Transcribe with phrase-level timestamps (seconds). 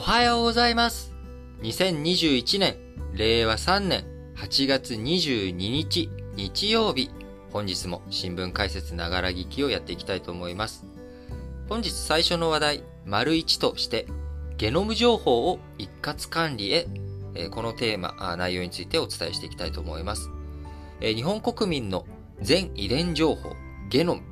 [0.00, 1.12] おはようございます。
[1.60, 2.74] 2021年、
[3.12, 7.10] 令和3年8月22日、日曜日。
[7.52, 10.86] 本日も新聞解説ながら聞きをやっていきたいと思います。
[11.68, 14.06] 本日最初の話題、丸1として、
[14.56, 16.86] ゲノム情報を一括管理へ、
[17.34, 20.30] えこのテーマ、内容についてお伝えしていきたいと思います。
[21.02, 22.06] え日本国民の
[22.40, 23.52] 全遺伝情報、
[23.90, 24.22] ゲノム。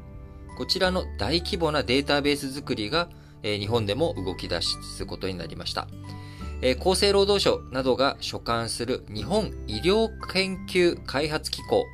[0.56, 3.10] こちらの大規模なデータベース作りが
[3.42, 5.88] 日本でも動き出すことになりました。
[6.80, 11.84] 厚生労働省などが所管する日本医療研究開発機構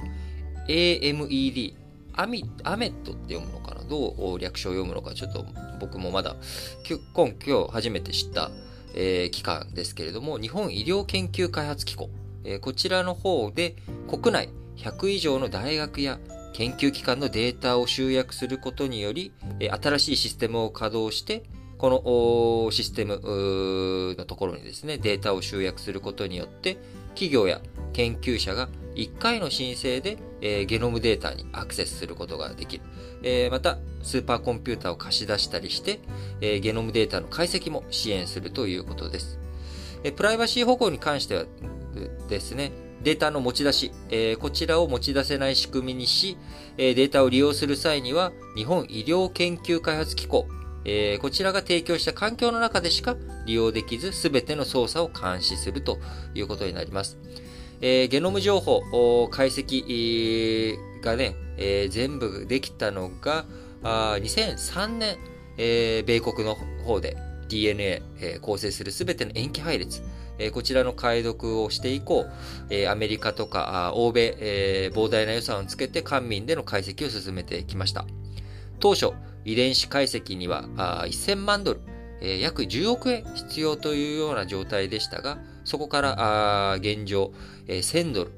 [0.68, 1.74] AMED
[2.16, 3.84] アミ、アメットって読むのかな？
[3.84, 5.14] どう略称を読むのか？
[5.14, 5.44] ちょっと
[5.80, 6.36] 僕もまだ
[6.88, 8.50] 今今日初めて知った、
[8.94, 12.08] えー、機関ですけれども日本医療研究開発機構、
[12.44, 13.76] えー、こちらの方で
[14.08, 16.18] 国内100以上の大学や
[16.54, 19.32] 研究機関のデータを集約することにより、
[19.82, 21.42] 新しいシステムを稼働して、
[21.78, 23.20] このシステム
[24.16, 27.60] のところにですね、データを集約することによって、企業や
[27.92, 32.84] 研究者が1回の申請で、え、ゲノムデータにアクセスすることができる。
[33.24, 35.98] え、また、スーパーコンピューターを貸し出したりして、
[36.40, 39.40] え、ゲノムデータの解析も支援するということです。
[40.04, 41.46] えプライバシー保護に関しては
[42.28, 42.72] ですね、
[43.04, 46.38] データの持ち出し、え、こちらを持ち出せない仕組みにし、
[46.78, 50.46] え、データを利用する際には、日本医療研究開発機構、
[50.86, 55.98] え、こちらが提供した環境の中でしか利用できず、すべての操作を監視すると
[56.34, 57.18] いうことになります。
[57.82, 63.44] え、ゲノム情報、解析がね、え、全部できたのが、
[63.82, 65.18] あ2003年、
[65.58, 66.54] え、米国の
[66.86, 67.18] 方で
[67.48, 70.02] DNA、え、構成するすべての塩基配列、
[70.38, 72.26] えこちらの解読をして以降、
[72.70, 78.06] えアメリカとか欧米、え膨大な予算をつけて官民での解析を進めてきました。
[78.80, 79.12] 当初、
[79.44, 80.64] 遺伝子解析には
[81.06, 81.80] 1000万ドル、
[82.20, 87.32] え約10億円必要というような状態でしたが、そこから現状、
[87.68, 88.30] え1000ドル、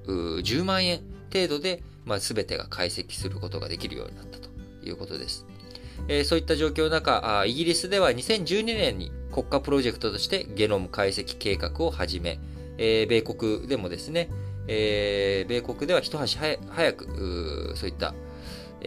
[0.43, 1.01] 10万円
[1.33, 4.49] 程度で、まあ、全てが解析することができるようになったと
[4.85, 5.47] いうことです。
[6.09, 12.39] えそういった状況の中、イギリスでは2012年に国家プロジェクトとしてゲノム解析計画を始め、
[12.79, 14.31] えー、米国でもですね、
[14.67, 18.15] えー、米国では一足早く、そういった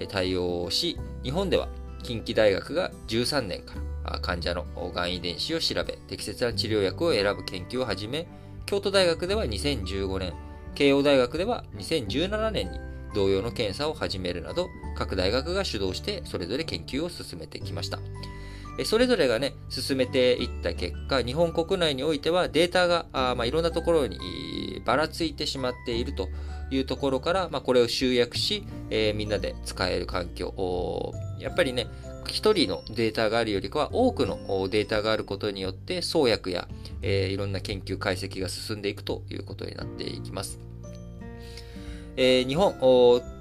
[0.07, 1.69] 対応をし、日本では
[2.01, 8.25] 近畿大学が13年から患者のがん遺伝子を調べ、適切な治療薬を選ぶ研究を始め、
[8.65, 10.33] 京都大学では2015年、
[10.73, 12.79] 慶応大学では2017年に
[13.13, 14.67] 同様の検査を始めるなど、
[14.97, 17.99] 各大学が主導してそれぞれ研究を進めてきました。
[18.85, 26.29] それぞれがね、進めていった結果、日本国内においてはデータが、あまあ、いろんなところにばらついてしまっていると
[26.71, 31.13] いうところから、まあ、これを集約し、えー、みんなで使える環境。
[31.39, 31.87] やっぱりね、
[32.27, 34.37] 一人のデータがあるよりかは多くの
[34.69, 36.67] データがあることによって創薬や、
[37.01, 40.68] えー、いろんな研究解析が進んでいくということになっていきます。
[42.21, 42.75] えー、日本、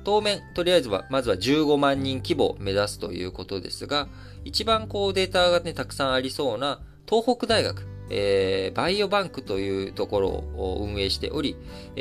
[0.04, 4.06] 当面、とりあえずは、まずは15万人規模を目指すということですが、
[4.44, 11.56] 一番こうデータがね、たくさんありそうな東北大学、えー、バイオバンクというところを運営しており、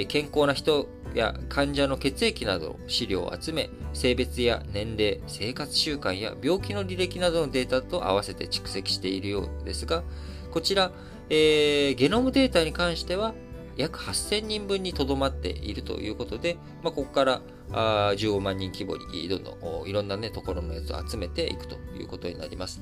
[0.07, 10.03] 健康な人や患者の血液などの資料を集め、性別や年齢、生活習慣や病気の履歴などのデータと合わせて蓄積しているようですが、
[10.51, 10.91] こちら、
[11.31, 13.33] えー、ゲノムデータに関しては、
[13.77, 22.81] 約8000人分にとどまっているということで、まあ、ここからあ15万人規模にどんどんいろんな、ね、ところのやつを集めていくということになります。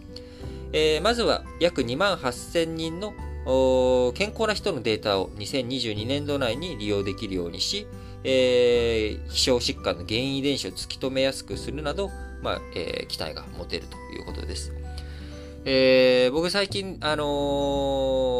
[0.74, 3.14] えー、まずは約2万8000人の
[4.14, 7.88] 健康な人のデータを2022年度内に利用できるようにし、
[8.24, 12.10] えー、希少疾患の原因遺伝子を突き止めやすくするなど、
[12.42, 14.74] まあえー、期待が持てるということです。
[15.68, 17.26] えー、僕最近、あの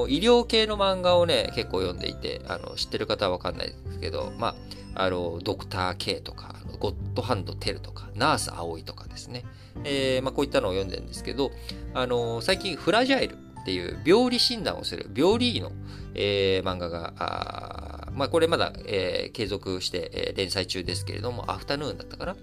[0.08, 4.56] ー、医療系の漫画をね、結構読んでいて、あの、知ってる方はわかんないですけど、ま
[4.94, 9.44] あ、あの、ドクター K とか、ゴッドハンドテルとか、ナース葵とかですね。
[9.84, 11.52] えー、まあ、こういったのを読んでるんですけど、
[11.96, 15.72] あの最近、フラジャイルっていう病理診断をする、病理医の、
[16.14, 22.36] え漫画が、あまあ、これまだ、え継続して、え連載中ですけれども、アフタヌーンだったかな。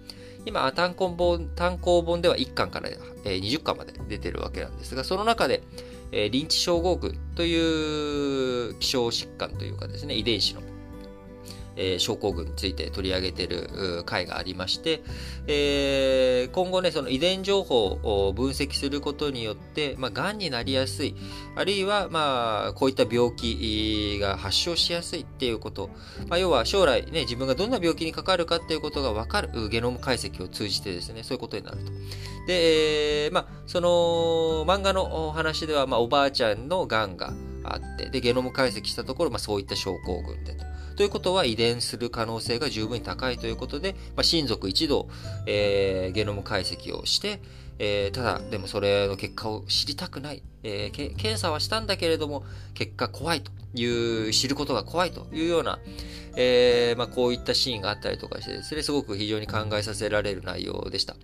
[0.45, 2.89] 今、単行本単行本では1巻から
[3.25, 5.63] 20巻まで出てるわけなんですが、その中で、
[6.11, 10.63] リンチ症候群という気象疾患というかですね、遺伝子の
[11.77, 15.03] えー、症候群について取り上げている回がありまして、
[15.47, 21.15] えー、今後ね、その遺伝情報を分析することによって、まあ、癌になりやすい、
[21.57, 25.91] あるいは、まあ、こういった病気が発症しやすいっていうこと、
[26.29, 31.93] まあ、要は将来ね、自分がどんな病気にかかるかっていうことがわかるゲノム解析を通じてですね、そういうことになると。
[32.47, 33.89] で、えー、まあ、その
[34.67, 37.33] 漫画のお話では、まあ、おばあちゃんの癌が
[37.65, 40.65] あって、で、ゲノム解析したところ、まあ、そういった症候群でと。
[40.95, 45.09] ということは遺伝する可能性が十分に高いということで、まあ、親族一同、
[45.47, 47.41] えー、ゲノム解析をして、
[47.79, 50.43] えー、ただ、でもそれの結果を知りたくない。
[50.63, 52.45] えー、検査はしたんだけれども、
[52.75, 55.81] 結果怖いという、知ることが怖いというような、
[56.37, 61.17] えー、まあ、こういったシーンがあったりとかしてですね、すごく非常に考えさせられる内容でした。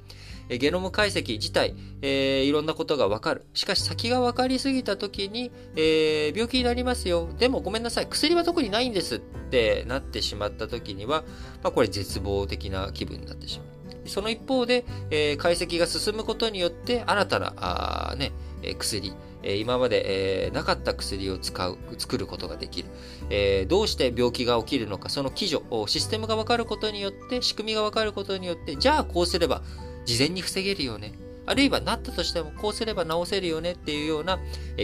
[0.49, 3.47] ゲノム解析自体、えー、いろんなことがわかる。
[3.53, 7.29] しかし先がわかりすぎた時に、えー、病気になりますよ。
[7.39, 8.07] でもごめんなさい。
[8.09, 11.25] 薬は特にないんですってなってしまった時には、
[11.63, 13.69] まあ、これ絶望的な気分になってしまう。
[14.09, 18.33] その一方で、えー、解析が進むことによって、新たな、あね、
[18.79, 19.13] 薬、
[19.43, 22.89] 今まで、えー、なかった薬を使う、作ることができる、
[23.31, 29.63] えー、どうして病気が起きるのか、その基準、システムが分かることによって、仕組みが分かることによって、じゃあこうすれば
[30.09, 31.13] 事前に防げるよね。
[31.45, 34.39] あるいはなったとしてもこうすれば治せるよねっていうような、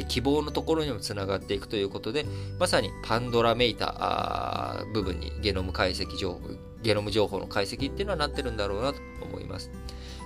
[0.08, 2.26] 希望のところにもつながっていくということで、
[2.58, 6.40] まさにパンドラめいた部分にゲノム解析情報、
[6.82, 9.70] ゲノム情報の解析っていうのはなってるんだろうなと思います。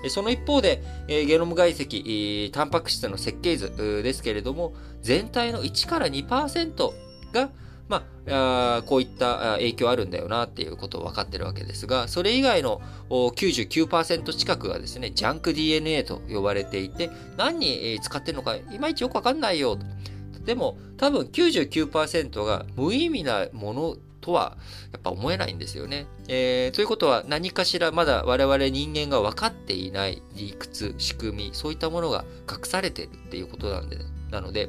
[0.08, 6.92] その一方で、ゲノム解析、タンパク質の設計図ですけれども、全体の1から2%
[7.32, 7.50] が、
[7.88, 19.78] まあ、こういった影響あるんだよなっていうことを分かってるわけですが、それ以外の99%近くがですね、ジャンク DNA と呼ばれていて、何に使ってるのかいまいちよくわかんないよ。
[20.44, 24.56] でも、多分99%が無意味なものとは
[24.92, 26.06] やっぱ思えないんですよね。
[26.28, 33.98] えー、ということは何かしらまだ我々人間が分かっていない理屈、仕組み、そういったものが隠されてるっていうことなんで、
[34.30, 34.68] なので、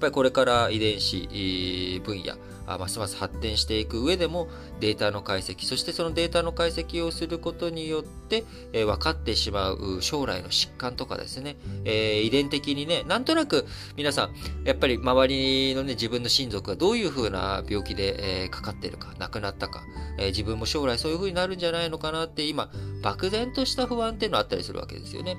[0.00, 2.34] ぱりこれから遺伝子分野、
[2.66, 4.48] ますます発展していく上でも
[4.80, 13.66] データの解析、そしてそのデータの解析をすることによって、えー、分かってしまう将来の疾患とかですね、えー、遺伝的にね、なんとなく
[13.96, 14.34] 皆さん、
[14.64, 19.82] やっぱり周りのね、自分の親族がどういう風な病気で、えー、かかってるか、亡くなったか、
[20.18, 22.70] えー、自分も将来そういう風になるんじゃないのかなって今、
[23.02, 25.36] 漠然とした不安っていうのあったりするわけですよね。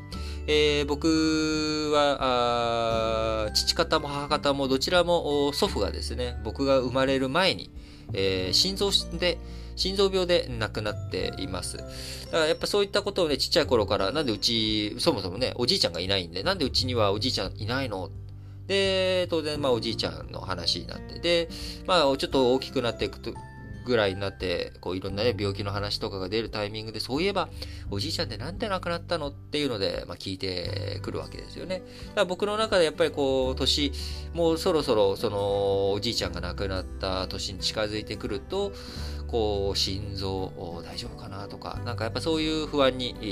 [0.47, 7.69] えー、僕は、父方も母方もどちらも祖父がですね、僕が生まれる前に、
[8.13, 9.37] えー、心臓で、
[9.75, 11.77] 心臓病で亡くなっています。
[11.77, 11.89] だか
[12.31, 18.09] らやっぱそういったことをね、ちっちゃい頃から、なんでうち、そもそもね、おじいちゃんがいないんで、なんでうちにはおじいちゃんいないの？
[18.67, 21.47] で、当然、まあ、おじいちゃんの話になって、で、
[21.85, 23.33] まあ、ちょっと大きくなっていくと、
[23.87, 27.49] ぐらいになって、こういろんなね、病気の話とかが出るタイミングで、そういえば、
[27.89, 31.79] おじいちゃんってなんで亡くなったのっていうので、まあ聞いてくるわけですよね。
[31.79, 33.91] だから僕の中でやっぱりこう、年、
[34.33, 38.73] もうそろそろ、その、おじいちゃんが亡くなった年に近づいてくると、
[39.27, 40.53] こう、心臓
[40.85, 43.25] 大丈夫かなとか、なんかやっぱそういう不安に、え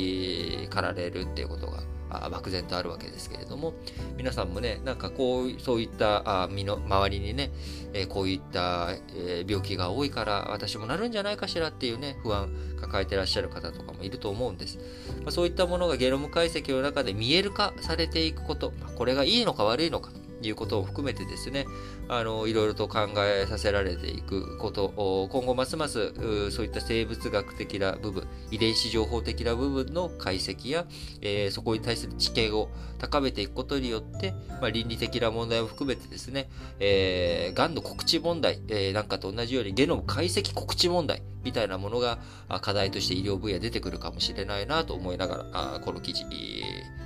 [0.65, 1.83] ー、駆られるっていうことが
[2.31, 3.73] 漠然とあるわけですけれども、
[4.17, 7.51] 皆さんもね、なんかこう、そういったあ身の周りにね、
[7.93, 14.77] えー、こういった、えー、病気が多いから私もなるんじゃないかしらっていうね、不安抱えてらっしゃる方とかもいると思うんです。
[15.23, 20.11] まあ、そういったものがゲノム解析の中で見える化されていくこと、まあ、これがいいのか悪いのか
[20.47, 21.65] いうことを含めてですね、
[22.07, 26.13] あの、いろいろと考えさせられていくこと、今後ますます
[26.51, 30.85] そういった生物学的な部分、遺伝子情報的な部分の解析や、
[31.21, 32.69] えー、そこに対する知見を
[32.99, 42.17] 高めていくことによって、まあ、倫理的な問題を含めてですね、えー、癌の告知問題、えー、なんかと同じようにゲノム解析告知問題みたいなものが
[42.61, 46.25] 課題として医療分野出てくるかもしれないなと思いながら、この記事、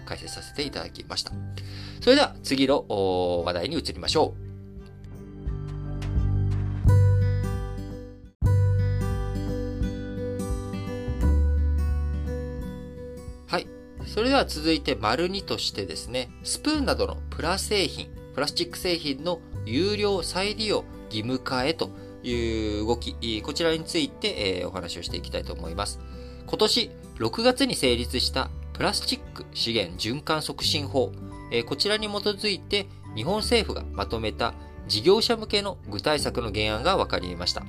[0.05, 1.33] 解説させていただきました。
[2.01, 2.85] それでは次の
[3.45, 4.49] 話題に移りましょう。
[13.47, 13.67] はい。
[14.05, 21.89] それでは続いて丸2としてですね、スプーンなどのプラ製品、プラスチック製品の有料再利用義務化へと
[22.23, 25.99] いう動き、こちらについて、えお話をしていきたいと思います。
[26.47, 31.11] 今年6月に成立したプラスチック資源循環促進法、
[31.65, 34.53] こちらに基づいて日本政府がまとめた
[34.87, 37.63] 事業者向けの具体策の原案が分かりました。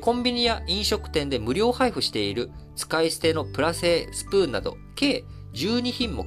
[0.00, 6.26] コンビニや飲食店で無料配布している使い捨てのプラ製スプーンなど計12品目、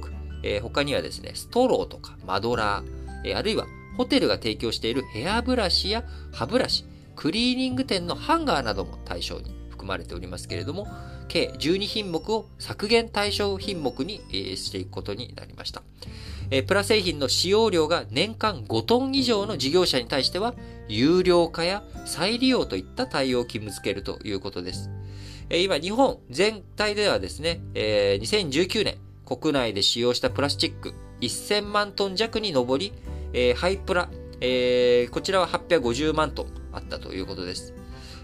[0.60, 3.66] 他にはですね、ストローとかマドラー、あるいは
[3.96, 6.84] ホテルが提供しているヘアブラシや歯ブラシ、
[7.16, 10.86] クリーニング店のハンガーなども対象に含まれておりますけれども、
[11.28, 14.20] 計12品目を削減対象品目に
[14.56, 15.82] していくことになりました。
[16.50, 20.54] えプラ製品の使用量が年間5トン以上の事業者に対しては、
[20.88, 24.90] 有料化や再利用といった対応を義務付けるということです。
[25.50, 32.92] え今、日本全体ではですね、え2019年国内で使用したプラスチック1000万トン弱に上り、
[33.32, 34.08] え、ハイプラ、
[34.40, 37.73] え、こちらは850万トンあったということです。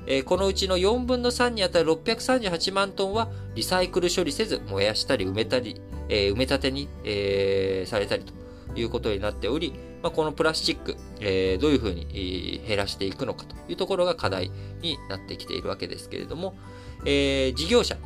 [0.07, 8.33] え、このうちの4分の3にあたる638万トンはリサイクル処理せず燃やしたり埋めたり、え、埋め立てに、え、されたりと
[8.79, 16.55] いうことになっており、まあ、このプラスチック、え、どういうふうに減らしていくのかというところが課題になってきているわけですけれども、
[17.05, 17.97] え、事業者、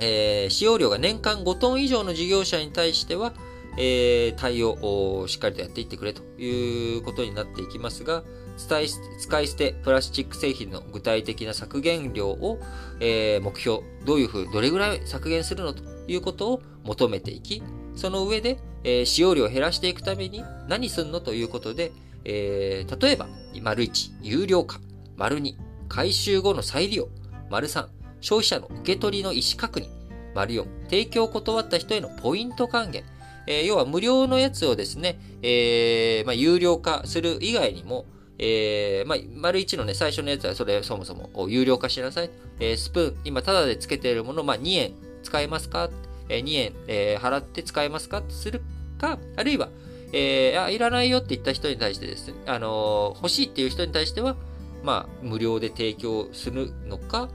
[0.00, 3.34] え、使用量が年間5トン以上の事業者に対しては、
[3.76, 4.72] え、対応
[5.20, 8.22] をしっかりとやっていってくれということになっていきますが、
[8.58, 12.58] 使い捨てプラスチック製品の具体的な削減量を、
[13.00, 17.62] えー、目標、どういうふう、どれぐらい削減するのということを求めていき、
[17.94, 21.92] その上で、えー、使用量を減らしていくために何すんのということで、
[22.24, 23.28] えー、例えば、
[23.62, 24.80] 丸1、有料化、
[25.16, 25.54] 丸2、
[25.88, 27.08] 回収後の再利用、
[27.50, 27.86] 丸3、
[28.20, 29.88] 消費者の受け取りの意思確認、
[30.34, 33.04] 丸4、提供を断った人へのポイント還元、
[33.46, 38.04] えー、要は無料のやつをですね、えー、まあ、有料化する以外にも、
[38.38, 42.30] えー、まあ、丸1のね、最初のやつはそれそもそも有料化しなさい。
[42.60, 44.92] えー、スプーン、今タダでつけているもの、まあ、2円
[45.22, 45.90] 使えますか、
[46.28, 48.22] えー、?2 円、えー、払って使えますか？
[48.28, 48.62] する
[48.98, 49.68] か、あるいは、
[50.12, 54.36] えー、あ、いらないよって言った人に対してですね、あの、欲しいっていう人に対しては、
[54.82, 57.28] まあ、無料で提供するのか、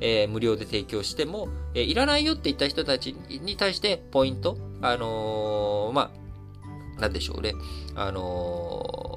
[0.00, 6.12] えー、無料で提供しても、えー、いらないよって言った人たちに対してポイント、あの、ま
[6.96, 7.54] あ、なんでしょうね。
[7.94, 9.09] あの、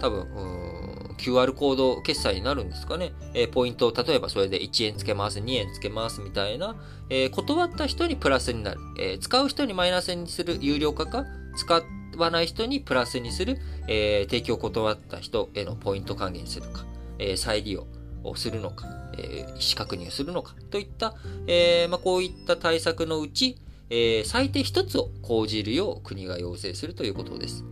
[0.00, 3.12] 多分、QR コード決済になるんですかね。
[3.34, 6.76] えー、ポイントを、例えばそれで1円つけます、2円つけますみたいな、
[7.08, 11.24] えー、断った人にプラスになる、えー、使う人にマイナスにする有料化か、
[11.56, 11.82] 使
[12.16, 16.84] わない人にプラスにする、え提供を断った人へのポイント還元するか、
[17.18, 17.86] え再利用
[18.22, 18.86] をするのか、
[19.18, 20.54] え意思確認をするのか。
[20.70, 21.14] といった、
[21.46, 23.58] えまあ、こういった対策のうち、
[23.90, 27.64] え最低1つを講じるよう国が要請するということです。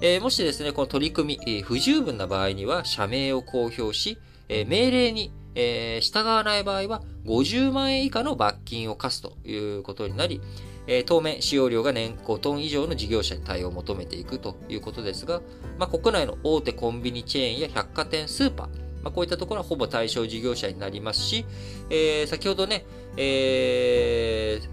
[0.00, 4.18] えもしですね、この取り組み、え不十分な場合には社名を公表し、
[4.48, 10.40] え命令に、え従わない場合は50万円以下の罰金を課すということになり、
[10.86, 15.40] え当面使用量が年5トン以上の事業者に対応を求めていくということですが、
[15.78, 18.68] まあ、国内の大手コンビニチェーンや百貨店、スーパー、
[19.02, 21.44] まあ、こういったところはほぼ対象事業者になりますし、
[21.90, 22.84] えー、先ほどね、
[23.16, 24.68] えー、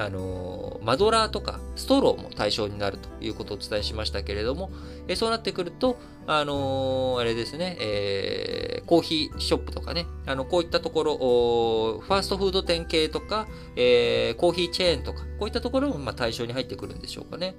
[0.00, 4.70] あの、マドラーとかストローも対象になるということをお伝えしましたけれども、
[5.08, 5.96] えそうなってくると、
[6.26, 11.16] あのあれですね、えー、コーヒーショップとかね、あの、こういったところ、
[12.00, 13.46] ファーストフード店系とか、
[13.76, 17.54] えー、コーヒーチェーンとか、こういったところもまあ対象に入ってくるんでしょうかね。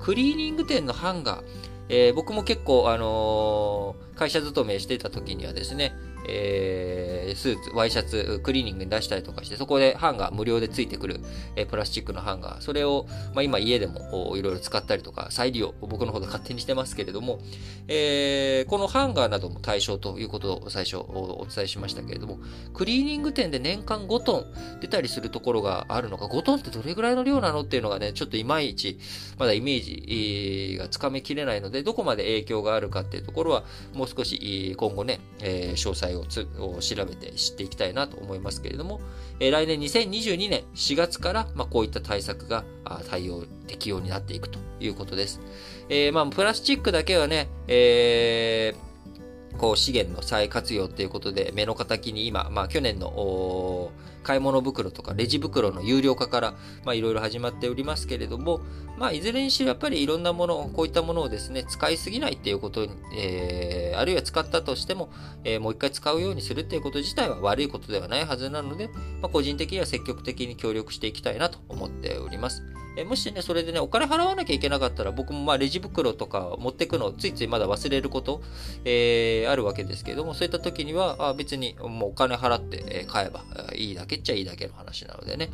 [0.00, 1.44] クリーニング店のハンガー、
[1.90, 5.94] えー、僕も結構、あの会社勤めしてた時にはですね、
[6.28, 11.20] えー、スーツ、ワイシャツ、クリーニングに出したりとかして、そこでハンガー無料でついてくる、
[11.56, 17.40] えー、プラスチックのハンガー、それを、まあ、今家でもいろいろ使ったりとか、再利用、僕の方で勝手にしてますけれども、
[17.88, 22.38] えー、このハンガーなども対象ということを最初お伝えしましたけれども、
[22.74, 28.98] クリーニング店で年間5トン出たりするところがあるのか、5トンってどれぐらいの量なのっていうのがね、ちょっといまいち、
[29.38, 39.00] まだイメージがつかめきれないので、どこまで影響があるかっていうところは、もう少し今後ね、えー、詳細をを調べて知っていきたいなと思いますけれども、
[39.40, 42.64] えー、来年2022年4月から、まあ、こういった対策が
[43.08, 45.40] 対応、適用になっていくということです。
[45.88, 53.90] えー、まあ、プラスチックだけはね、えー、こう資源の再活用ということで目の敵に今、まあ去年の
[54.22, 58.60] 買い物袋とかレジ袋の有料化から、まいろいろ始まっておりますけれども、
[58.98, 65.10] まあいずれにしろやっぱりいろんなもの、こういったものをですね、使いすぎないっていうことに、えー、あるいは使ったとしても、
[65.44, 68.88] えー、もう一回使うようにするっていうこと自体は悪いことではないはずなので、
[69.22, 72.62] まあ個人的には積極的に協力していきたいなと思っております。
[72.98, 78.42] えもしね、それでね、お金払わなきゃいけなかったら、僕もまあレジ袋とか持ってくのをついついまだ忘れること、
[78.84, 85.50] えー、あるわけですけども、そういった時には、あ別にもうお金払って買えばいいだけっちゃいいだけの話なのでね、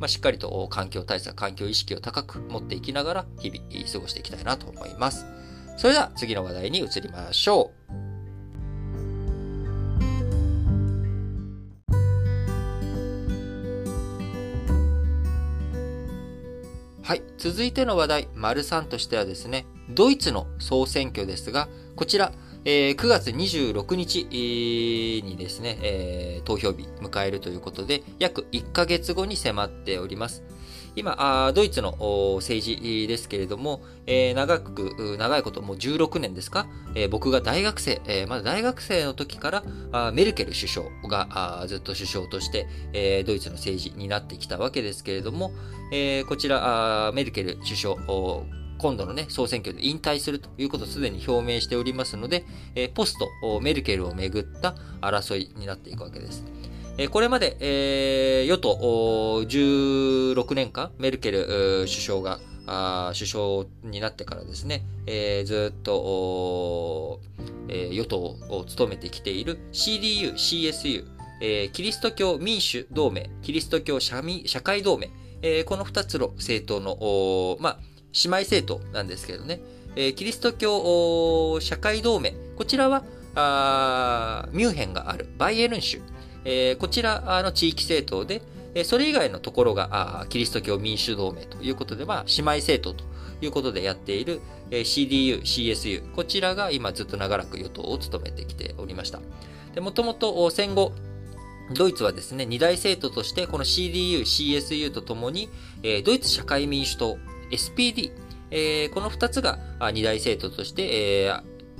[0.00, 5.26] まあ、しっかりと環境対策、環境意識を高く持っていきながら、日々過ごしていきたいなと思います。
[5.76, 7.72] それでは次の話題に移りましょ
[8.12, 8.15] う。
[17.06, 17.22] はい。
[17.38, 22.32] 続いての話題、丸3としてはですね、ドイツの総選挙ですが、こちら、
[22.64, 24.24] えー、9月26日
[25.22, 30.42] にですね、えー、投票日迎えるということで、約1ヶ月後に迫っております。
[30.96, 31.92] 今、ドイツの
[32.40, 36.66] 政治ですけれども、長く、長いこと、もう16年ですか、
[37.10, 39.62] 僕が大学生、まだ大学生の時か
[39.92, 45.52] ら、メルケル首相がずっと首相として、ドイツの政治になってきたわけですけれども、
[46.28, 47.96] こちら、メルケル首相、
[48.78, 52.44] 今度のね、総選挙で引退するということをすでに表明しておりますので、
[52.94, 56.42] ポスト、メルケルをめぐった争いになっていくわけです。
[57.10, 58.74] これまで、えー、与党
[59.42, 62.40] 16年間、メルケル首相が
[63.12, 67.20] 首相になってからですね、えー、ずっと、
[67.68, 71.04] えー、与党を務めてきている CDU、CSU、
[71.42, 75.10] えー、キリスト教民主同盟、キリスト教社社会同盟、
[75.42, 77.78] えー、この二つの政党の、まあ、
[78.24, 79.60] 姉妹政党なんですけどね、
[79.96, 86.00] えー、キリスト教社会同盟、こちらはあミュンヘンがあるバイエルン州、
[86.48, 88.40] えー、こちらの地域政党で、
[88.76, 93.04] えそれ以外のところがキリスト教民主同盟ということで、まあ、姉妹政党と
[93.40, 99.20] いうことでやっている、え CDU、CSU、こちらが今ずっと長らく与党を務めてきておりました。
[99.74, 100.92] で、もともと戦後、
[101.74, 105.48] ドイツはですね、二大政党としてこの CDU、CSU とともに、
[105.82, 107.18] えドイツ社会民主党、
[107.50, 108.12] SPD、
[108.52, 109.58] え、この二つが
[109.92, 111.32] 二大政党として、え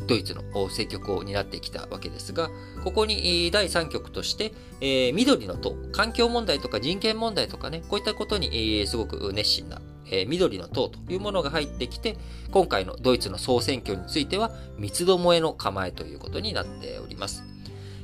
[0.07, 2.51] ドイツの政局を担ってきたわけですが、
[2.85, 12.17] ここに第3局として、えー、緑の党、環境問題とか人権問題とかね、こういったことに、え、すごく熱心な、えー、緑の党というものが入ってきて、
[12.51, 17.56] 今回のドイツの総選挙については三つどもえの構えということになっております。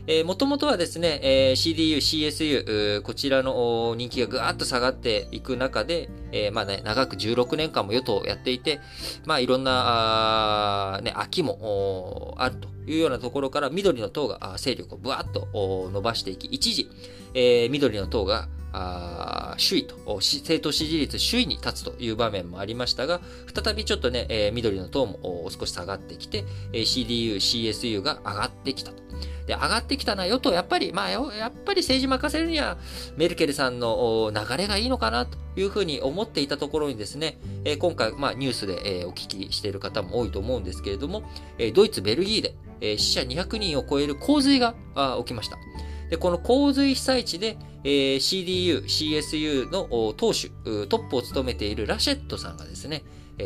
[0.08, 8.80] えー、もともとはですね、えー、CDU、CSU、こちらの人気がぐわっと下がっていく中で、えー、まあね、長く16年間も与党をやっていて、
[9.26, 15.48] まあいろんな、あね、秋もあるというようなところから緑の党が勢力をぶわっと
[15.92, 16.90] 伸ばしていき、一時、
[17.34, 23.20] えー、緑の党があ首位と、政党支持率首位に立つという場面もありましたが、
[23.54, 29.02] 再びちょっとね、えー、緑の党も少し下がってきて、えー、CDU、CSU が上がってきたと。
[29.46, 32.78] で、上がってきたのは与党、やっぱり、まあ、やっぱり政治任せるには、
[33.16, 41.24] メルケルさんの流れがいいのかなというふうに思っていたところにですね、えー、今回、まあ、ニュースで、えー、お聞きしている方も多いと思うんですけれども、
[41.58, 44.74] えー、ドイツ、ベルギーで、えー、死者200人を超える洪水が
[45.18, 45.58] 起きました。
[46.12, 50.50] で、この洪水被災地で、えー、CDU、CSU の党首、
[50.86, 53.02] トップを務めているラシェットさんがですね、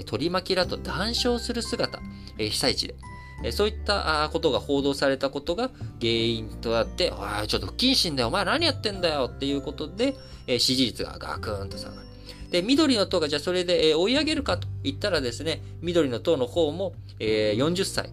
[0.07, 2.01] 取り巻きらと談笑する姿、
[2.39, 2.93] え、被災地
[3.41, 10.17] で、そういったことが報道されたことが原因となって、おい、ちょっと不謹慎だよ、お前何やってんだよっていうことで、
[10.59, 12.09] 支持率がガクンと下がる。
[12.51, 18.11] で、緑の党がじゃあそれで、追い上げるかと言ったらですね、緑の党の方も、40歳、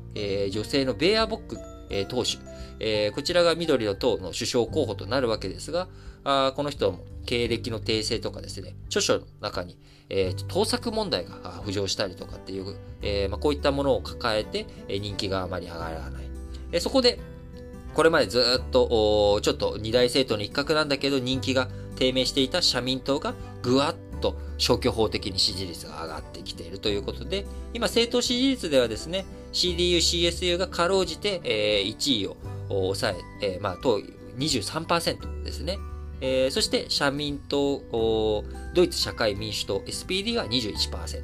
[0.52, 1.58] 女性のベアボック、
[1.94, 2.40] え党首、
[2.80, 5.88] えこちらが緑の党の首相候補となるわけですが、
[6.24, 9.78] あこの人も経歴の訂正とかですね、著書の中に、
[10.10, 16.24] えー、盗作問題が浮上したりとかっていう、え、ま、こういったものを抱えて、え人気があまり上がらない。
[16.72, 17.20] えそこで、
[17.94, 32.38] これまでずっと、ちょっと二大政党の一角なんだけど人気が低迷していた社民党がぐわっと消去法的に支持率が上がってきているということで、今政党支持率ではですね、CDU、CSU がかろうじて、えー、1位を
[32.70, 34.00] 抑え、えー、まあ、党
[34.38, 35.78] 23%ですね。
[36.22, 37.82] えー、そして社民党、
[38.74, 41.22] ドイツ社会民主党 SPD が21%、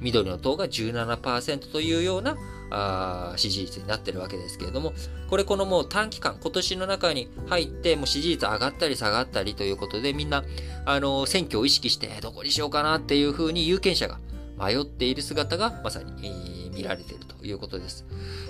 [0.00, 2.36] 緑の党が17%というような
[2.74, 4.94] あ支持率になってるわけですけれども、
[5.28, 10.42] これこのもう短期間、今年の中に入って、もう支持率上がったり下がったりということで、みんな、
[10.86, 14.18] あの、選挙を意識して、どこにしようかなっていうふうに有権者が
[14.58, 18.04] 迷っている姿がまさに、えー、見られているということです。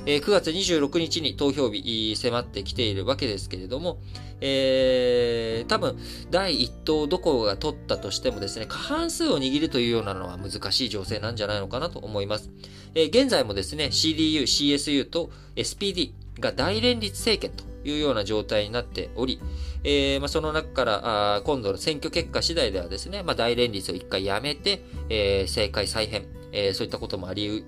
[0.06, 3.98] えー、9月26日に投票日迫ってきているわけですけれども、
[4.40, 5.96] えー、多分、
[6.30, 12.50] 第1党どこが取ったとしてもですね、過半数を握るというようなのは難しい情勢なんじゃないのかなと思います。
[12.94, 19.40] えー、現在もですね、CDU、CSU と SPD が大連立政権というような状態になっており、
[19.84, 27.64] えー、まあ、その中からあ今度の選挙結果次第ではですね、まあ、大連立を一回やめて、えー、政界再編、えー、そういったこともあり、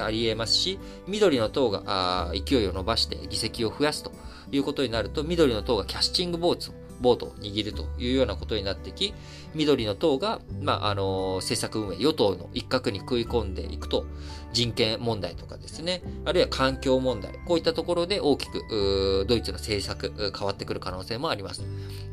[0.00, 4.12] あり得ますし、緑の党があ勢いを伸ばして議席を増やすと
[4.52, 9.14] いうことになると、緑の党がキャスティングボーツボートを握るというようなことになってき、
[9.54, 14.04] 緑の党が、まあ、あの、政策運営、与党の一角に食い込んでいくと、
[14.52, 21.62] 人権問題とかですね、あるいは環境問題、こういったところで大きく、ドイツの政策、変わってくる可能性もあります。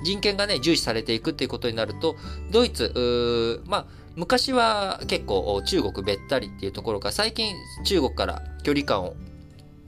[0.04, 2.16] 人権がね、重視されていくっていうことになると、
[2.52, 9.16] ドイツ、まあ、昔は結構中国べったりっていうところが最近中国から距離感を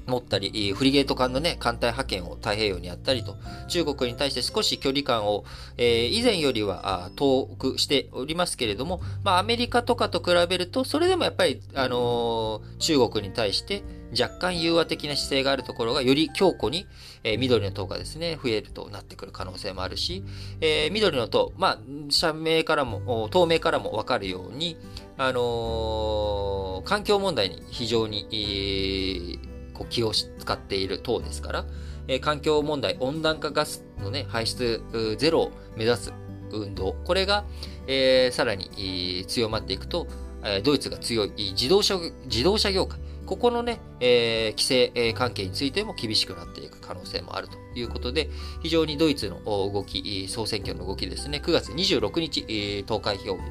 [0.05, 3.37] 持ったり、フリゲート艦のね、艦隊派遣を太平洋にやったりと、
[3.67, 5.45] 中国に対して少し距離感を、
[5.77, 13.83] えー、以前よりは遠くしておりますけれども、まあ、アメリカとかと比べると、それでもやっぱり、あのー、中国に対して
[14.17, 16.87] 若干融和的な姿勢があるところが、より強固に、
[17.23, 20.23] えー、緑の塔がですね、増えるとなってくる可能性もあるし、
[20.61, 24.77] えー、緑の塔、まあ、社名からも、透明からもわかるように、
[25.17, 31.65] あのー、環境問題に非常に、えー、こう気を使っている党ですから、
[32.07, 34.81] えー、環境問題、温暖化ガスのね、排出
[35.17, 36.13] ゼロを目指す
[36.51, 37.45] 運動、これが、
[37.85, 40.07] えー、さらに強まっていくと、
[40.43, 42.97] えドイツが強い自動車、自動車業界、
[43.29, 48.27] ここのね、えー、規制関係についても厳しくなっていく可能性もあるということで、
[48.63, 53.41] 非常にドイツの動き、総選挙の動きですね、9月26日、投開票日、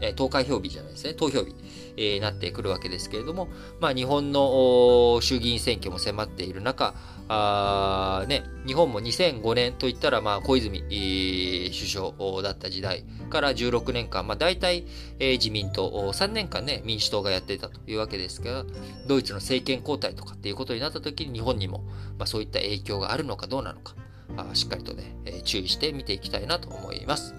[0.00, 1.54] え投開票日じゃないですね、投票日、
[1.96, 3.46] えー、なってくるわけですけれども、
[3.78, 6.96] まあ、日本の衆議院選挙も迫っている中、
[7.34, 14.84] あね、日本も2005年といったら、まあ、小泉、首相だった時代から16年間、まあ、大体、
[15.18, 18.64] え、自民党、3年間ね、民主党がやっていたというわけですが、
[19.06, 21.84] ドイツの政権交代とかっていうことになった時に日本にも、
[22.18, 23.94] まあ、そういった影響があるのかどうなのか、
[24.36, 27.34] あしっかりとね、え、注意して見ていきたいなと思います。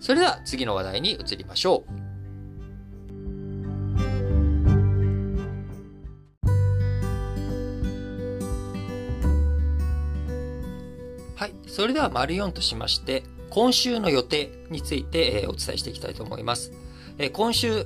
[0.00, 2.05] それでは次の話題に移りましょう。
[11.76, 16.72] それでは、丸4としまして、今週の予定について、え、お伝えしていきたいと思います。
[17.18, 17.84] え、今週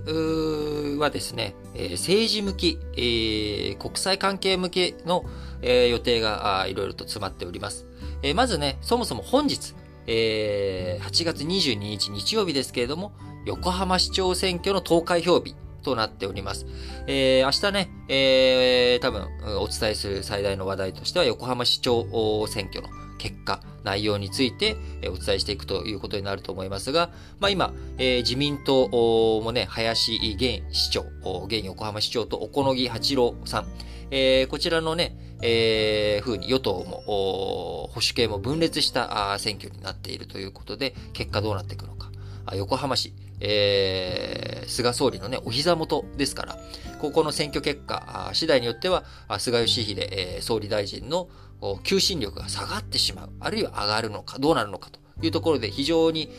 [0.97, 5.25] はですね、え、政治向き、え、国際関係向けの、
[5.61, 7.85] え、予定がいろいろと詰まっております。
[8.23, 9.75] え、まずね、そもそも本日、
[10.07, 13.11] えー、8月22日日曜日ですけれども、
[13.45, 16.65] 横浜市長選挙の投開票日となっております。
[17.09, 19.27] えー、明日ね、えー、多分
[19.59, 28.89] お伝えする最大の話題としては横浜市長選挙の結果、内容についてお伝えしていくということになると思いますが、まあ今、えー、自民党
[29.43, 31.05] もね、林現市長、
[31.45, 33.67] 現横浜市長と小此木八郎さん、
[34.11, 42.11] えー、こちらのね、えー、風に与党も、保守系も分裂した選挙になっているということで、結果どうなっていくのか。
[42.55, 46.59] 横浜市、えー、菅総理のね、お膝元ですから、
[47.01, 49.05] ここの選挙結果、次第によっては、
[49.39, 51.29] 菅義偉、えー、総理大臣の
[51.83, 56.31] 求心力が下がってしまう、あるいは上がるのか、どうなるのかというところで非常に、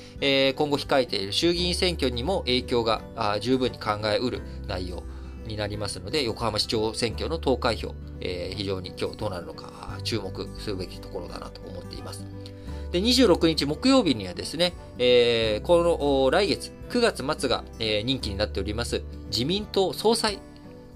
[0.56, 3.02] 今後控えている衆議院選挙にも影響が
[3.40, 5.04] 十分に考えうる内容
[5.46, 12.26] になりますので、横浜市長選挙の投開票、非常に今日どうなるのか注目するべきところだなと思っています。
[12.92, 14.74] で、26日木曜日にはですね、
[15.64, 20.40] この来月9月末が、任期になっております自民党総裁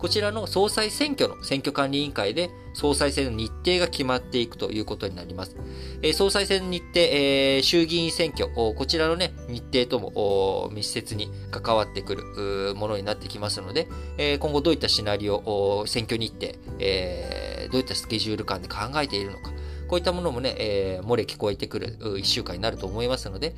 [0.06, 5.56] こちらの総裁選挙の選挙管理委員会で総裁選の日程が決まっていくということになります。
[6.04, 13.88] えー、総裁選の日程、えー、衆議院選挙、こちらのね、日程とも密接に関わってくるものになってきますので、
[14.20, 19.50] えー、今後どういったシナリオ、選挙日程、えー、どういったスケジュール感で考えているのか、
[19.88, 23.56] こういったものもね、えー、漏れ聞こえてくる1週間になると思いますので、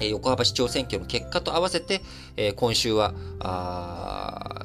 [0.00, 2.02] 横浜市長選挙の結果と合わせて、
[2.56, 3.14] 今週は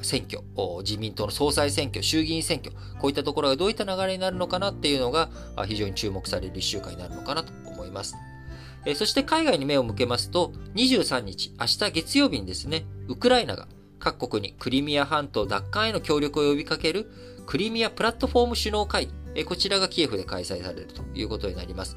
[0.02, 0.42] 選挙、
[0.82, 5.28] 自民党の総裁選挙、衆議院選挙、こういったところがどういった流れになるのかなっていうのが
[5.66, 8.14] 非常に注目される1週間になるのかなと思います。
[8.94, 13.66] そして海外に目を向けますと、23日、明日月曜日にですね、ウクライナが
[13.98, 17.10] 各国にクリミア半島奪還への協力を呼びかける
[17.46, 21.96] クリミアプラットフォーム首脳会議、こちらがキエフで開催されるということになります。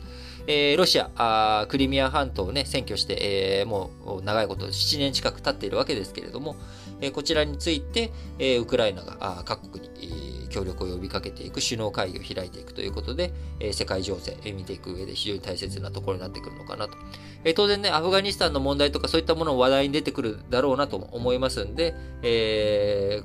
[0.51, 6.55] えー、ロシアあ、クリミア半島をね、占拠して、えー、もう長いこと、7年近く経っているわけですけれども、
[7.01, 16.97] えー、こちらについて、え、ウクライナがあ各国に、え、協力を呼びかけていく首脳会議を開いていくということで、え、世界情勢、え、見ていく上で非常に大切なところになってくるのかなと。
[17.43, 23.21] え、当然ね、アフガニスタンの問題とかそういったものも話題に出てくるだろうなと思いますんで、え、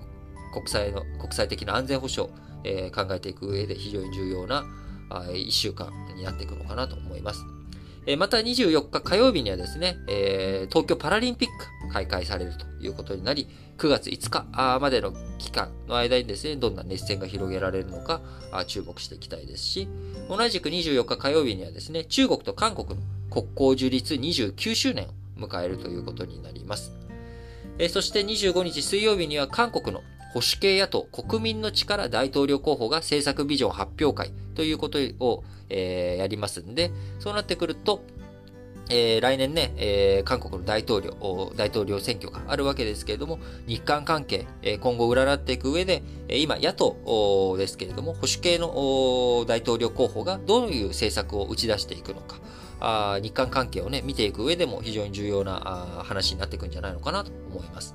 [0.52, 2.30] 国際の、国際的な安全保障、
[2.64, 4.66] え、考えていく上で非常に重要な
[5.22, 7.44] 1週間になっていくのかなと思います。
[8.18, 9.96] また24日火曜日にはですね、
[10.68, 13.48] 東京パラリンピック開会されるということになり、
[13.78, 18.20] 9月5日までの期間の間にですね、どんな熱戦が広げられるのか
[18.66, 19.88] 注目していきたいですし、
[20.28, 22.96] 同じく24日火曜日にはですね、中国と韓国の
[23.30, 25.08] 国交樹立29周年を
[25.40, 26.92] 迎えるということになります。
[27.88, 30.02] そして25日水曜日には韓国の
[30.34, 38.02] 保守系野党国民の力大統領候補が政策ビジョン発表会ということを、えー、やりますんで、そうなってくると、
[38.90, 52.40] えー、来年ね、えー、韓国の大統領、大統領選挙があるわけですけれども、日韓関係、えー、今後占っていく上で、え今、野党ですけれども、保守系の大統領候補がどういう政策を打ち出していくのか、
[52.80, 57.94] あ日韓関係をね、見ていく上でも非常に重要なあ話になっていくんじゃないのかなと思います。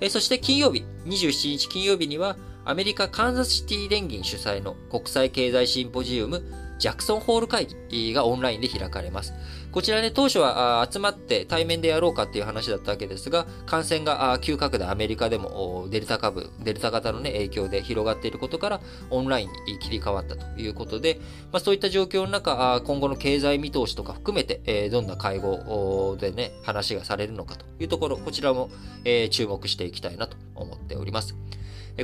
[0.00, 6.42] えそして金曜日、27日金曜日には、アメリカカンザスシティ連銀主催の国際経済シンポジウム
[6.78, 9.32] ジャクソンホール会議がオンラインで開かれます。
[9.76, 21.20] こちらね、当初は集まって対面でやろうかっていう話だったわけですが、感染が急拡大、アメリカでもデルタ株、デルタ型のね、影響で広がっていることから、オンラインに切り替わったということで、
[21.52, 28.70] まあ、そういった状況の中、今後の経済見通しとか含めて、えどんな会合でね、話がされるのかというところ、こちらも、
[29.04, 31.36] え注目していきたいなと思っております。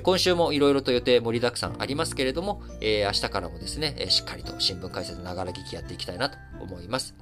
[0.02, 7.14] 今週もいろいろと予定盛りだくさんありますけれども、えー、明日からもですね、しっかりと新聞解説ながら聞きやっていきたいなと思います。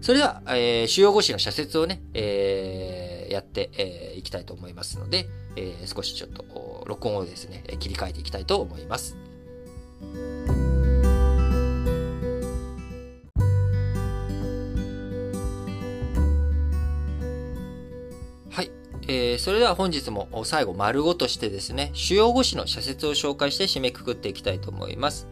[0.00, 9.16] それでは、えー、主要語詞の社説をね、えー、やってい、えー、きたいと思いますので、えー、少しちょっと録音をですね、切り替えていきたいと思います。
[18.50, 18.70] はい。
[19.08, 25.26] えー、それでは本日も最後丸ごとしてですね、主要語詞の社説を紹介して締めくくっていきたいと思います。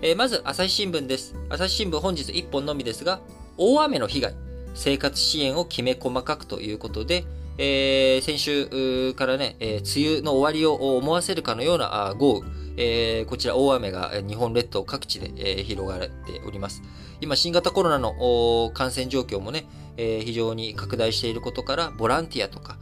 [0.00, 1.34] えー、まず、朝日新聞です。
[1.48, 3.20] 朝日新聞本日1本のみですが、
[3.58, 4.34] 大雨の被害、
[4.74, 7.24] 生活支援をきめ細かくということで、
[7.58, 16.82] えー、先週からね、えー、梅雨の終わりを思わせるかのような豪雨、えー、こちら大雨が日本列島各地で、えー、広がっております。
[17.22, 19.66] 今、新型コロナの感染状況もね、
[19.96, 22.76] えー、非常に拡大していることから、ボランティアとか、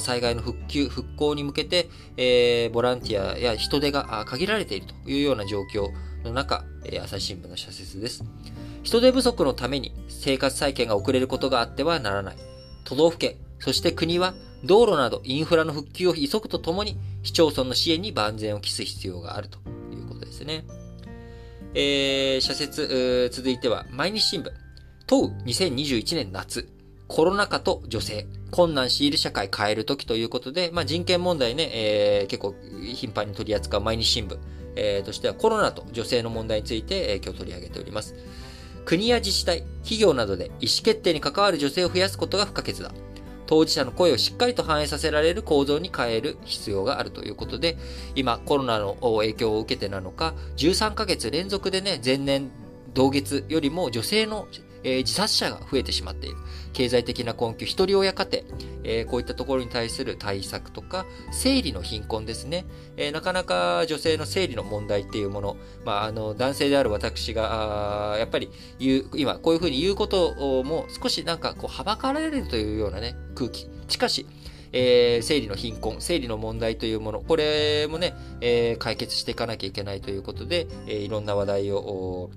[0.00, 1.88] 災害の復旧、復興に向けて、
[2.18, 5.88] えー、ボランティアや人手が限られているというような状況
[6.28, 6.64] の中、
[7.02, 8.22] 朝日新聞の社説です。
[8.82, 12.36] 人手不足のために生活再建が遅れることがあってはならない。
[12.84, 19.58] 都道府県、そして国は道路などインフラの復旧を急ぐとともに市町村の支援に万全を期す必要があると
[19.92, 20.64] いうことですね。
[21.74, 24.50] えー、社説、続いては毎日新聞。
[25.06, 26.68] 問う2021年夏。
[27.06, 28.26] コロナ禍と女性。
[28.50, 32.54] 困難強いる社会変えるときということで、まあ、人権問題ね、えー、結構
[32.94, 34.38] 頻繁に取り扱う毎日新聞、
[34.78, 38.14] えー、としてはコロナと女性の問題について、えー、今日取り上げております。
[38.84, 42.92] 国や自治体、企業などで意思決定に関わる女性を増やすことが不可欠だ。
[43.46, 47.76] 当事者の声をしっかりと反映させられる構造に変える必要があるということで、
[48.14, 52.50] 今コロナの影響を受けてなのか、13ヶ月連続でね、前年
[52.94, 54.48] 同月よりも女性の
[54.84, 56.36] えー、自殺者が増えてしまっている。
[56.72, 58.44] 経済的な困窮、一人親家庭、
[58.84, 62.66] えー、こういったところに対する対策とか、生理の貧困ですね。
[62.96, 73.68] えー、なかなか女性の生理の問題っていうもの、まあ、あの、男性である私が、やっぱり言う、今、こういうふうに言うことも少しなんかこう、はばかられるというようなね、空気。
[73.88, 74.26] しかし、
[74.72, 82.30] えー、生理の貧困、生理の問題というもの、これもね、えー、解決していかなきゃいけないということで、えー、いろんな話題を、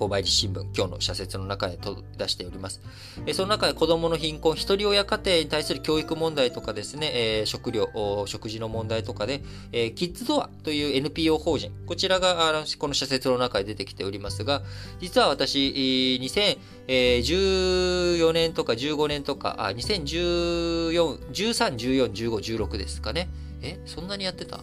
[0.00, 1.78] 購買日新聞、今日の社説の中で
[2.16, 2.80] 出しております。
[3.26, 7.10] えその中で子供の貧困、一人親家庭に対する教育問題とかですね、
[7.42, 7.90] え食料、
[8.26, 14.62] 食事の問題とかで、えキッズドアという NPO 法人、こちらがこの社説の中で出てきておりますが、
[15.00, 23.28] 実は私、2014年とか15年とか、あ、2014、13、14、15、16ですかね。
[23.60, 24.60] え、そんなにやってた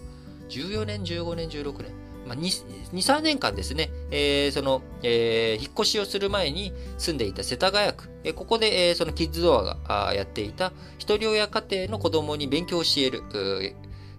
[0.49, 2.06] ?14 年、15年、16年。
[2.27, 13.23] まあ、2、3年間ですね、えー、その、えー、引っ越しをする前に住んでいた世田谷区、えー、ここで、えー、そのキッズドアがやっていた一人親家庭の子供に勉強を教える、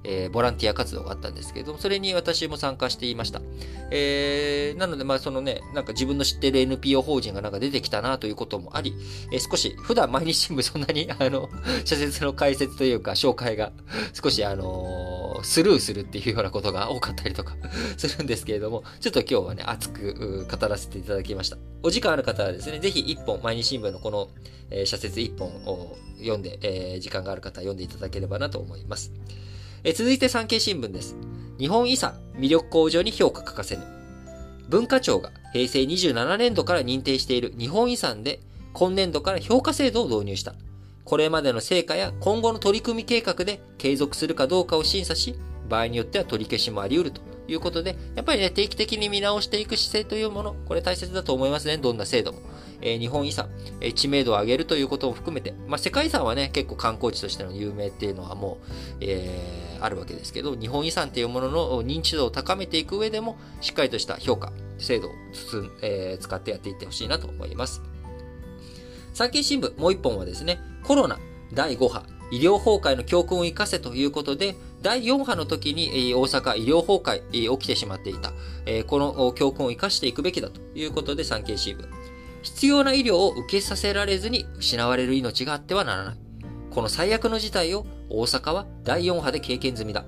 [0.04, 3.40] えー、ボランティア活動があったんですけれどもそれに私も参加していました。
[3.90, 8.94] えー、なので、まあ、そのね、なんか自分の知ってる NPO 法人がなんか出てきたなということもあり、
[9.32, 11.48] えー、少し、普段毎日新聞そんなに、 あの、
[11.84, 13.72] 社説の解説というか、紹介が、
[14.12, 17.56] 少し、あのー、スルーするっていうようなことが多かったりとか
[17.96, 21.56] するんですけれども、ちょっと今日はね、熱く語らせていただきました。
[21.82, 24.28] お時間ある方はですね、ぜひ一本、毎日新聞のこの、
[24.70, 29.12] えー、社説一本を読んで、えー、時間がある方は読んでいただければなと思います。
[29.84, 31.16] え続いて産経新聞です。
[31.58, 33.82] 日本遺産魅力向上に評価欠かせぬ。
[34.68, 38.40] 文化庁が平成27年度から認定している日本遺産で
[38.72, 40.54] 今年度から評価制度を導入した。
[41.04, 45.36] これまでの成果や今後の取り組み計画で継続するかどうかを審査し、
[45.68, 51.78] 場合によっては取り消しもあり得るということで、やっぱりね、定期的に見直していく姿勢というもの、これ大切だと思いますね。
[51.78, 52.40] どんな制度も。
[52.80, 53.48] えー、日本遺産、
[53.80, 58.66] えー、知名度を上げるということも含めて、まあ、世界遺産はね、結構観光地としての有名っていうのはもう、
[59.00, 67.82] えー、あるわけですけど、日本遺産っていうものの認知度を高めていく上でも、しっかりとした評価、制度をつつ、えー、使ってやっていってほしいなと思います。
[69.12, 71.18] 産経新聞もう一本はですね、コロナ
[71.52, 78.32] 第5波、医療崩壊の教訓を生かせということで、第4波の時に大阪医療崩壊起きてしまっていた。
[78.86, 81.88] この教訓を生かしていくべきだということで産経新聞。
[82.42, 86.16] 必要な医療を受けさせられずに失われる命があってはならない。
[86.70, 90.04] この最悪の事態を大阪は第4波で経験済みだ。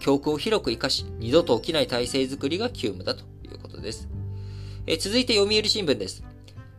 [0.00, 4.08] 教訓を広く活かし、二度と起きない体制づくりが急務だということです。
[5.00, 6.22] 続いて読売新聞です。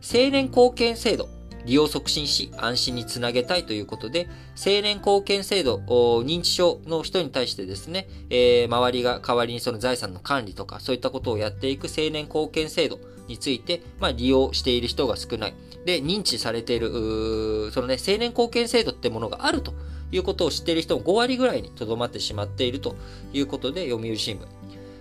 [0.00, 1.28] 青年貢献制度、
[1.66, 5.78] 利用促進し安心につなげたいということで、青年貢献制度、
[6.24, 15.54] 認知症の人に対してですね、えー、周りが代わりにその財産の管理とか、そういったことをやっていく青年貢献制度について、まあ、利用している人が少ない。
[15.84, 19.74] で、認知されている、そのね、青年貢献制度ってものがあると
[20.12, 22.94] いうことを知っている人も5割ぐらいにとどまってしまっていると
[23.32, 24.46] いうことで、読売新聞。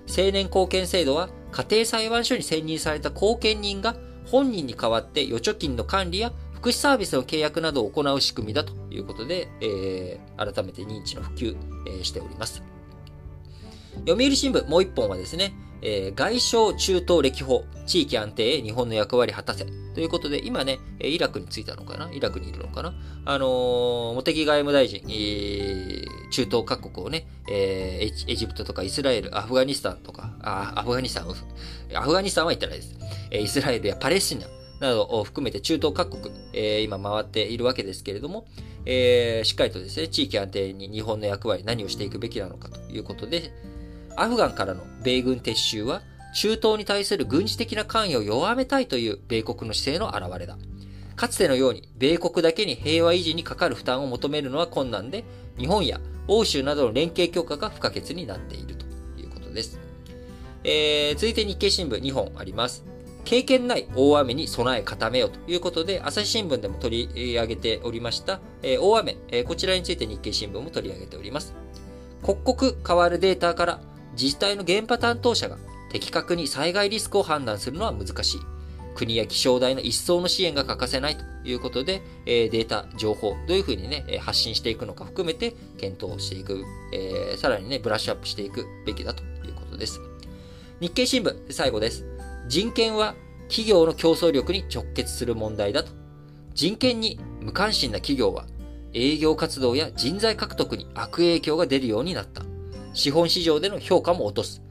[0.07, 6.33] 青年貢献制度は、家庭裁判所に選任された後見人が本人に代わって預貯金の管理や
[6.65, 12.63] 福祉サービスの契約などを行う仕組みだということで、えー、改めて認知の普及、えー、しております。
[14.07, 19.67] 読売新聞もう一本はですね、えー、外相中東歴訪、地域安定へ日本の役割果たせ。
[19.93, 22.11] ということで、今ね、イラクに着いたのかな？
[22.11, 22.95] イラクにいるのかな？
[23.25, 31.27] あの、茂木外務大臣、えー、中東各国をね、えー、エジプトとかイスラエル、アフガニスタンとか、あ、アフガニスタン、
[31.93, 32.95] アフガニスタンは行ってないです。
[33.29, 34.47] え、イスラエルやパレスチナ、
[34.79, 38.45] などを含めて中東各国、えー、今回っているわけですけれども、
[38.85, 43.51] えー、しっかりとですね、地域安定に日本の役割、何をしていくべきなのかということで、
[44.15, 46.01] アフガンからの米軍撤収は、
[46.35, 50.57] 中東に対する軍事的な関与を弱めたいという米国の姿勢の表れだ。
[51.15, 55.23] かつてのように、米国だけに平和維持にかかる負担を求めるのは困難で、
[55.57, 58.85] 日本や欧州などの連携強化が不可欠になっていると
[59.19, 59.79] いうことです。
[60.63, 62.94] えー、続いて日経新聞2本あります。
[63.25, 71.53] 経験ない大雨に備え固めようということで、朝日新聞でも取り上げておりました、えー、大雨、えー、こちらについて日経新聞も取り上げております。
[72.21, 73.81] 刻々変わるデータから
[74.13, 75.57] 自治体の現場担当者が
[75.91, 78.39] 的確に災害リスクを判断するのは難しい。
[78.95, 89.99] 国や気象台の一層の支援が欠かせないということで、えー、データ、情報、どういうふうにね、発信していくのか含めて検討していく、えー、さらにね、ブラッシュアップしていくべきだということです。
[90.79, 92.14] 日経新聞、最後です。
[92.47, 93.15] 人権は
[93.47, 95.91] 企業の競争力に直結する問題だと。
[96.53, 98.45] 人権に無関心な企業は
[98.93, 102.43] 営業活動や人材獲得に悪影響が出るようになった。
[102.93, 104.61] 資本市場での評価も落とす。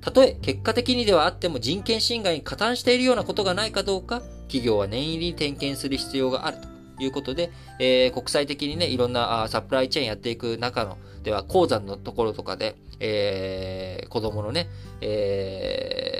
[0.00, 14.68] たとえ結果的にではあっても人権侵害に加担しているようなことがないかどうか、企業は念入りに点検する必要があるということで、えー、国際的にね、いろんなサプライチェーンやっていく中の、では、鉱山のところとかで、えー、子供のね、
[15.00, 16.13] えー、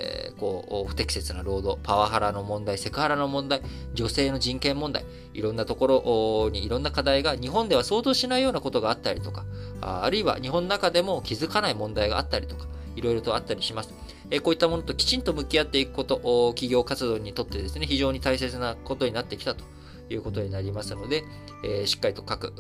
[0.45, 3.63] こう、不適切な労働、パワハラの問題、セクハラの問題、
[3.95, 9.47] 女性の人権問題、いろんなところにいろんな課題が日本では想像しないようなことがあったりとか、
[9.81, 13.95] あるいは日本の中でも気づかない問題があったりとか、いろいろとあったりします。
[14.31, 16.17] えこういったものときちんと向き合っていくこと、
[16.51, 19.65] 企業活動にとってですね、非常に大切なことになってきたと
[20.11, 21.25] いうことになりますので、
[21.65, 22.53] え、しっかりと各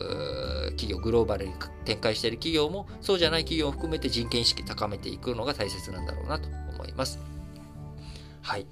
[0.70, 1.52] 企業、グローバルに
[1.84, 7.33] 展開している企業も、そうじゃない企業を含めて人権意識高めていくのが大切なんだろうなと思います。
[8.44, 8.66] はい。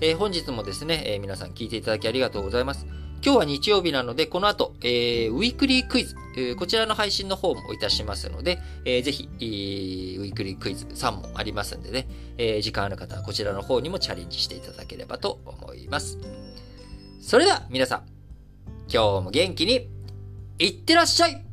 [0.00, 2.86] えー、本日もですね、えー、皆さん聞いていただきありがとうございます。
[3.24, 12.06] 今日は日曜日なので、この後、えー、ウィークリークイズ、えー、こちらの配信の方もいたしますので、えー、ぜひ、えー、ウィークリークイズ3問ありますんでね、
[12.38, 16.18] えー、時間ある方はこちらの方にもチャレンジしていただければと思います。
[17.20, 18.02] それでは、皆さん、
[18.88, 19.88] 今日も元気に、
[20.60, 21.44] いってらっしゃい